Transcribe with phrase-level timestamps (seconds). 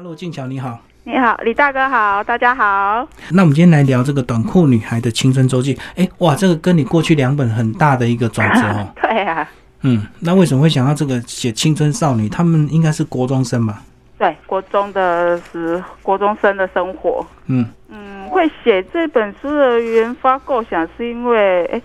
[0.00, 0.78] Hello，静巧你好。
[1.02, 3.08] 你好，李大哥好，大家好。
[3.32, 5.76] 那我们今天来聊这个短裤女孩的青春周记。
[5.96, 8.88] 哎，哇，这个跟你过去两本很大的一个转折哦。
[9.02, 9.50] 对啊，
[9.82, 12.28] 嗯，那为什么会想到这个写青春少女？
[12.28, 13.82] 他们应该是国中生吧？
[14.16, 17.26] 对，国中的是国中生的生活。
[17.46, 21.82] 嗯嗯，会写这本书的原发构想是因为，哎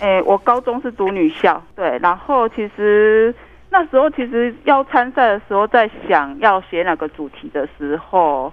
[0.00, 3.32] 哎，我高中是读女校，对，然后其实
[3.78, 8.50] 那时候其实要参赛的时候，在想要写哪个主题的时候，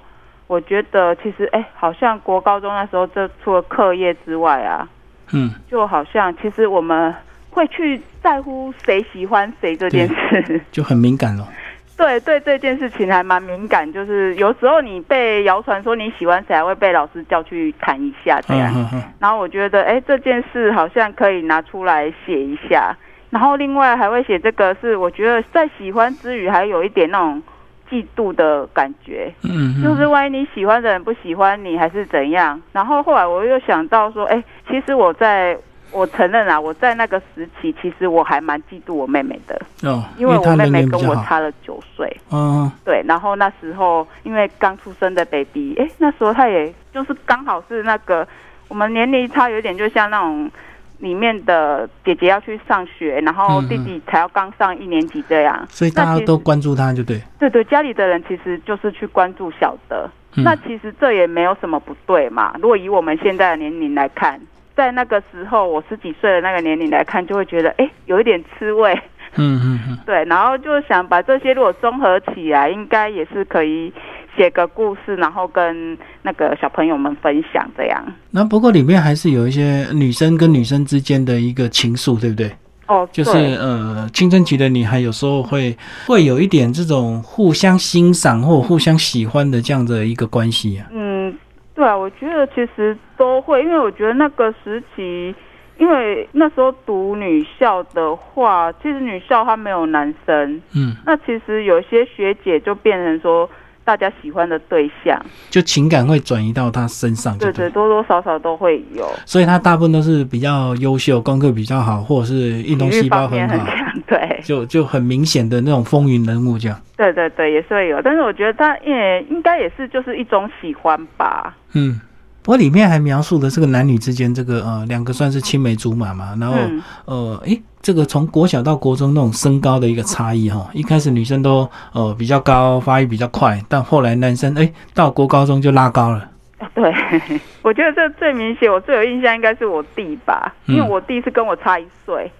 [0.48, 4.86] 我觉得其实哎，好像国高中那时候，这除了课业之外啊，
[5.32, 7.16] 嗯，就好像其实我们
[7.49, 11.48] 会去在乎谁喜欢谁这件事，就很敏感了。
[11.96, 18.70] 对对，这件事情还蛮敏感，就是有时候你被谣传说你喜欢谁，还会被老师叫去谈一下这样。
[18.76, 22.94] 嗯嗯然后我觉得，哎，这件事好像可以拿出来写一下。
[23.34, 27.41] 然后另外还会写这个，是我觉得在喜欢之余，还有一点那种
[27.90, 32.62] 嫉妒的感觉，嗯嗯，就是万一你喜欢的人不喜欢你，还是怎样。
[32.72, 35.57] 然后后来我又想到说，哎，其实我在。
[35.96, 41.16] 我承认啊，我在那个时期，其实我还蛮嫉妒我妹妹的，哦，因为我妹妹跟我。
[41.18, 42.12] 差了九岁。
[42.32, 48.27] 嗯，对，然后那时候因为刚出生的 baby，哎，那时候她也就是刚好是那个
[48.70, 50.50] 我们年龄差有点，就像那种
[50.99, 55.66] 里面的姐姐要去上学，然后弟弟才要刚上一年级这样。
[55.70, 57.22] 所以大家都关注他，就对。
[57.40, 62.55] 对对，家里的人其实就是去关注小的，嗯那其实这也没有什么不对嘛。
[62.62, 64.40] 如果以我们现在的年龄来看。
[64.75, 68.91] 在那个时候，我十几岁的那个年龄来看，就会觉得哎，有一点吃味。
[69.35, 70.00] 嗯嗯嗯。
[70.03, 73.94] 对，然后就想把这些如果综合起来，应该也是可以
[74.35, 78.03] 写个故事，然后跟那个小朋友们分享这样。
[78.31, 82.51] 那不过里面还是有一些女生跟女生之间的一个情愫，对不对？
[82.88, 85.75] 哦，就是呃，青春期的女孩有时候会
[86.06, 90.88] 会有一点这种互相欣赏或互相喜欢的这样的一个关系啊。
[90.91, 91.34] 嗯。
[91.75, 95.34] 对啊，我觉得其实都会，因为我觉得那个时期，
[95.79, 103.49] 因为那时候读女校的话，其实女校它没有男生，嗯，那其实有些学姐就变成说
[103.83, 113.66] 大家喜欢的对象，就情感会转移到他身上，对对，多多少少都会有，所以他大部分都是比较优秀，功课比较好，或者是运动细胞很好，
[114.07, 116.79] 对，就就很明显的那种风云人物这样。
[116.95, 121.55] 对对对，也是会有，但是我觉得他也应该也是就是一种喜欢吧。
[121.73, 121.99] 嗯，
[122.43, 136.29] 不过里面还描述了这个男女之间这个呃两个算是青梅竹马嘛，然后、嗯、呃诶，这个从国小到国中那种身高的一个差异哈，一开始女生都呃比较高，发育比较快，但后来男生诶到国高中就拉高了。
[136.75, 136.93] 对，
[137.63, 142.31] 我觉得这最明显，我最有印象应该是我弟吧，因为我弟是跟我差一岁，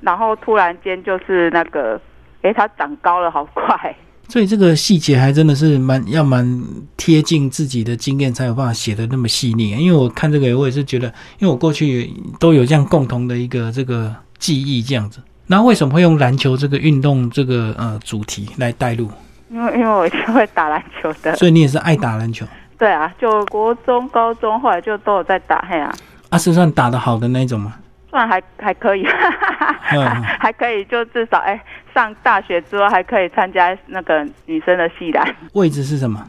[0.00, 2.00] 然后突然间就是那个。
[2.42, 3.96] 哎，他长高了，好快！
[4.34, 6.60] 所以这个细节还真的是蛮要蛮
[6.96, 9.70] 贴近自己的经验，才有办法写的那么细腻。
[9.70, 11.06] 因为我看这个，我也是觉得，
[11.38, 15.20] 因为我过去都有这样共同的一个这个记忆，这样子。
[15.46, 19.08] 那为什么会用篮球这个运动这个呃主题来带入？
[19.52, 22.44] 因为因为我是会打篮球的，所以你也是爱打篮球。
[22.76, 25.94] 对啊，就国中、高中，后来就都有在打，嘿啊。
[26.30, 27.74] 啊，是算打得好的那种吗？
[28.14, 29.04] 算还还可以，
[30.38, 31.60] 还可以，就至少哎，
[31.92, 35.34] 上大学之后还可以参加那个女生的系篮。
[35.54, 36.24] 位置是什么？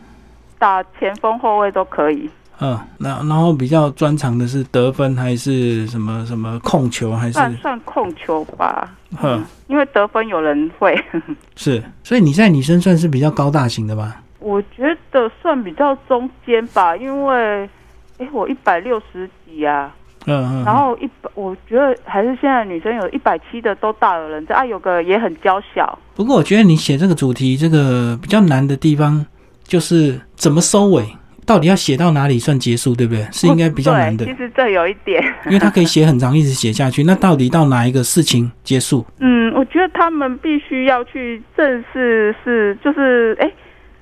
[0.58, 2.28] 打前锋、后卫都可以。
[2.60, 7.34] 嗯，那然后比较专长的是得分还是什么什么控球还是？
[7.34, 8.90] 算算控球吧。
[9.22, 11.00] 嗯，因为得分有人会。
[11.56, 14.24] 是，所以你在女生算是比较高大型的吧？
[14.40, 17.70] 我觉得算比较中间吧，因为
[18.18, 19.94] 哎，我一百六十几啊。
[20.26, 25.98] 嗯嗯，然后一百，我觉得还是现在女生有一百七的都大有人在啊，有个也很娇小。
[26.16, 29.26] 不过我觉得你写这个主题，这个比较难的地方
[29.64, 31.06] 就是怎么收尾，
[31.46, 33.28] 到底要写到哪里算结束，对不对？
[33.32, 34.26] 是应该比较难的。
[34.26, 37.04] 其实这有一点， 因为它可以写很长，一直写下去。
[37.04, 39.06] 那到底到哪一个事情结束？
[39.20, 43.52] 嗯，我觉得他们必须要去正视，是就是哎。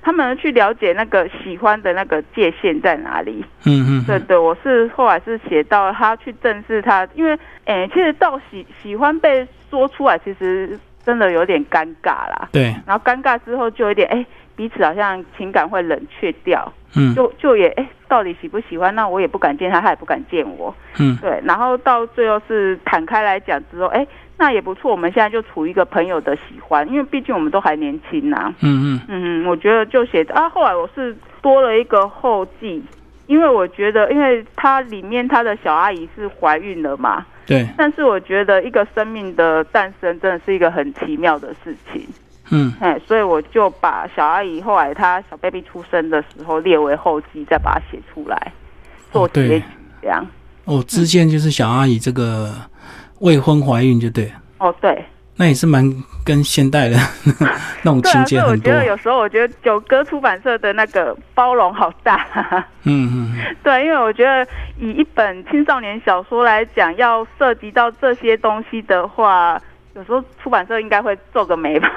[0.04, 3.42] 他们去了解那个喜欢的那个界限在哪里？
[3.64, 12.48] 嗯嗯，对对，我是后来是写到他去正视他，因为诶，其实到喜喜欢被说出来，其实真的有点尴尬啦。
[12.52, 16.70] 对，然后尴尬之后就有点诶，彼此好像情感会冷却掉。
[16.96, 18.94] 嗯，就就也哎，到底喜不喜欢？
[18.94, 20.72] 那我也不敢见他，他也不敢见我。
[21.00, 24.06] 嗯，对，然后到最后是坦开来讲之后，诶。
[24.36, 28.52] 那也不错，我们现在就处于一个朋友的喜欢，因为毕竟我们都还年轻呐。
[28.60, 32.82] 嗯嗯嗯，我觉得就写啊，后来我是多了一个后记，
[33.26, 37.24] 因为我觉得，因为它里面他的小阿姨是怀孕了嘛。
[37.46, 37.66] 对。
[37.76, 42.04] 但是我觉得一个生命的诞生真的是一个很奇妙的事情。
[42.50, 48.52] 嗯，哎，所以我就把小阿姨后来她小 baby 出生的时候列为后记，再把它写出来
[49.12, 49.64] 做结局
[50.02, 50.26] 这样。
[50.64, 52.52] 哦，支线就是小阿姨这个
[53.24, 55.02] 未婚怀孕就对，哦，对，
[55.36, 55.82] 那也是蛮
[56.22, 56.96] 跟现代的
[57.82, 58.72] 那种情节很多所以我觉。
[58.72, 62.26] 得有时候我觉得九歌出版社的那个包容好大。
[62.82, 64.46] 嗯嗯嗯， 对，因为我觉得
[64.78, 69.58] 以一本青少年小说来讲，要涉及到这些东西的话，
[69.96, 71.88] 有时候出版社应该会皱个眉吧。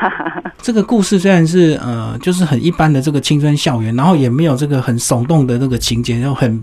[0.59, 6.61] 这个故事虽然是呃，就是很一般的这个青春校园，然后也没有这个很耸动的那个情节，然后很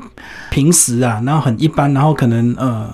[0.50, 2.88] 平时啊，然后很一般，然后可能呃，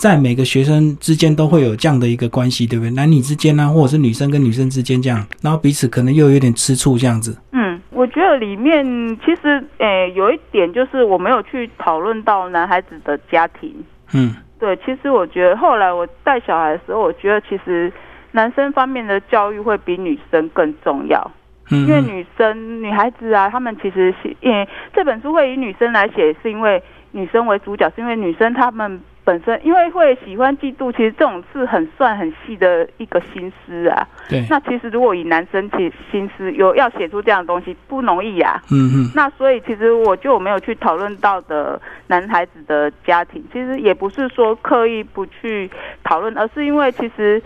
[0.00, 2.90] 在每个学生之间都会有这样的一个关系，对不对？
[2.92, 7.36] 男女之间啊，或者是女生跟女生之间这样，然后彼此可能又有点吃醋这样子。
[7.52, 8.82] 嗯，我觉得里面
[9.18, 13.74] 其实诶有一点就是我没有去讨论到男孩子的家庭。
[14.14, 17.92] 嗯对，其实我觉得后来我带小孩的时候，我觉得其实
[18.32, 21.30] 男生方面的教育会比女生更重要。
[21.70, 26.82] 嗯，因为女生、女孩子啊，她们其实是，因为这本书会以女生来写，是因为
[27.12, 29.00] 女生为主角，是因为女生她们
[29.30, 34.04] 本身因为会喜欢嫉妒，其实这种是很算很细的一个心思啊。
[34.28, 38.60] 对，那其实如果以男生其心思有要写出这样的东西不容易啊。
[38.72, 45.70] 嗯嗯那所以其实我就没有去讨论到的男孩子的家庭，其实也不是说刻意不去
[46.02, 47.40] 讨论，而是因为其实，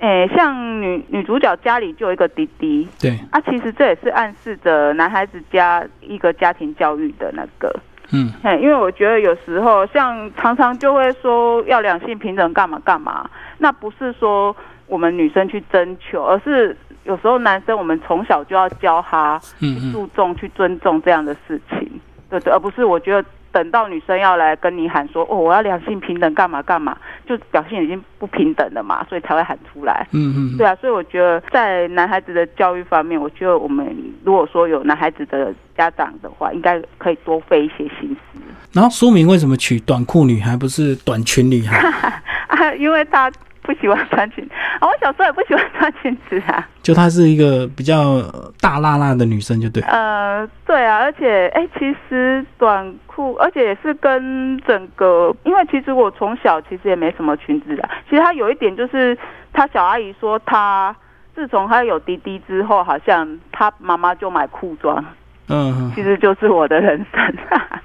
[0.00, 7.72] 诶，像女女主角家里就有一个弟弟，对，啊，其实这也是暗示着男孩子家一个家庭教育的那个，
[8.12, 8.32] 嗯。
[8.42, 13.28] 嘿，因为我觉得有时候像常常就会说要两性平等干嘛干嘛，
[13.58, 14.54] 那不是说
[14.86, 22.00] 我们女生去征求，而是有时候男生我们从小就要教他嗯嗯，注重去尊重这样的事情，
[22.30, 23.28] 对对，而不是我觉得
[23.58, 26.96] 等到女生要来跟你喊说哦我要两性平等干嘛干嘛，
[27.26, 30.06] 就表现已经不平等了嘛，所以才会喊出来。
[30.12, 33.84] 嗯嗯对啊，所以我觉得在男孩子的教育方面，我觉得我们
[34.22, 38.40] 如果说有男孩子的家长的话，应该可以多费一些心思
[38.72, 41.78] 然后说明为什么取短裤女孩，不是短裙女孩？
[42.46, 43.28] 啊，因为他
[43.68, 44.42] 不喜欢穿裙
[44.80, 46.66] 啊，我小时候也不喜欢穿裙子啊。
[46.82, 48.22] 就她是一个比较
[48.62, 49.82] 大辣辣的女生，就对。
[49.82, 57.86] 呃，对啊，而且哎，其实短裤，而且也是跟整个，因为其实我从小其实也没什么裙子的。
[58.08, 59.16] 其实她有一点就是，
[59.52, 60.96] 她小阿姨说她
[61.34, 65.04] 自从她有滴滴之后，好像她妈妈就买裤装。
[65.50, 67.36] 嗯嗯其实就是我的人生。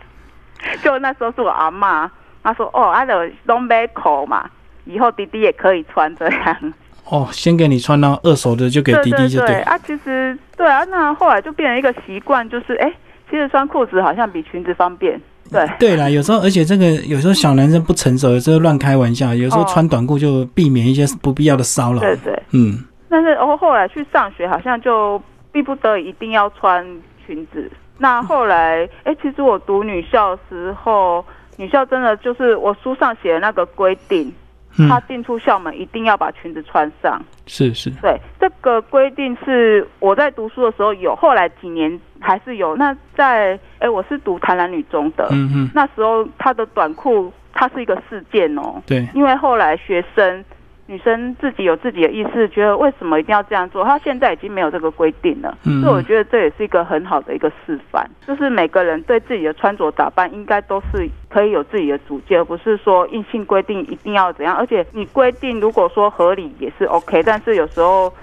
[0.82, 2.10] 就那时候是我阿妈，
[2.42, 4.50] 她说：“哦，阿的东买裤嘛，
[4.86, 6.74] 以后弟弟也可以穿这样。
[7.06, 12.92] 哦，先给你穿到二手的，就给对弟弟就对对，啊，其实对啊，那后来就变成一个习惯，就是哎，
[13.30, 15.20] 其实穿裤子好像比裙子方便。
[15.52, 22.00] 对，对啦，有时候而且这个有时候小男生不成熟，有时候乱开玩笑，有时候哦穿短裤就避免一些不必要的骚扰。
[22.00, 22.42] 对对。
[22.52, 25.22] 嗯但是哦，后来去上学好像就
[25.52, 26.84] 逼不得已一定要穿
[27.28, 27.70] 裙子。
[28.00, 31.24] 那后来，哎，其实我读女校的时候，
[31.58, 34.34] 女校真的就是我书上写的那个规定。
[34.78, 37.22] 嗯，他进出校门一定要把裙子穿上。
[37.46, 42.76] 是是，对，这个规定是我在读书的时候有，后来几年还是有。
[42.76, 50.44] 那在哎，我是读台南女中的，嗯嗯，那时候她的短裤它是一个事件哦，对，因为后来学生
[50.88, 53.84] 女生自己有自己的意识，觉得为什么一定要这样做？
[53.84, 64.56] 她现在已经没有这个规定了，嗯所以我觉得这也是一个很好的一个示范，就是每个人对自己的穿着打扮应该都是可以有自己的主见，而不是说硬性规定一定要怎样。
[64.56, 68.14] 而且你规定如果说合理也是 OK，但是有时候。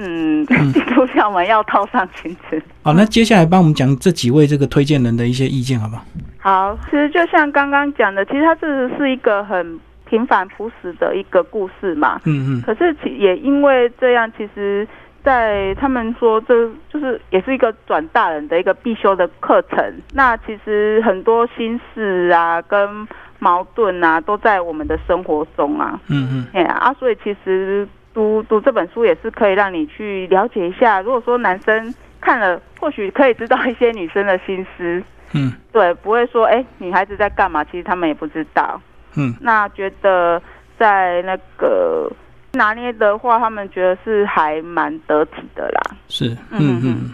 [0.00, 2.62] 嗯，进出校门要套上裙子。
[2.84, 6.04] 好，那接下来帮我们讲这几位这个推荐人的一些意见，好不好？
[6.38, 12.20] 好，其实就像刚刚讲的，其实它这是一个很平凡朴实的一个故事嘛。
[12.24, 14.86] 嗯嗯，可是其也因为这样，其实，
[15.22, 19.94] 在他们说这就是也是一个转大人的一个必修的课程。
[20.14, 23.06] 那其实很多心事啊，跟
[23.38, 26.00] 矛盾啊，都在我们的生活中啊。
[26.08, 31.00] 嗯嗯，哎呀啊，所以其实读读这本书也是可以让你去了解一下。
[31.00, 35.02] 如果说男生看了，或许可以知道一些女生的心思。
[35.34, 37.62] 嗯对，不会说哎，女孩子在干嘛？
[37.64, 38.80] 其实他们也不知道。
[39.14, 40.40] 嗯，那觉得
[40.78, 42.10] 在那个
[42.52, 45.96] 拿捏的话，他们觉得是还蛮得体的啦。
[46.08, 47.10] 是，嗯嗯嗯。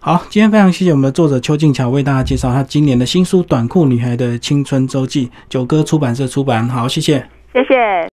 [0.00, 6.68] 好，今天非常谢谢我们的作者邱静巧为大家介绍他今年的新书《短裤女孩的青春周记》，九歌出版社出版。
[6.68, 7.26] 好，谢谢。
[7.52, 8.04] 谢谢。